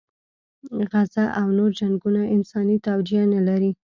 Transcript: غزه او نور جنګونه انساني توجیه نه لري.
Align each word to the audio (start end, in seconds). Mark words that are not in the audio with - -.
غزه 0.91 1.25
او 1.39 1.47
نور 1.57 1.71
جنګونه 1.79 2.21
انساني 2.35 2.77
توجیه 2.87 3.23
نه 3.33 3.41
لري. 3.47 3.71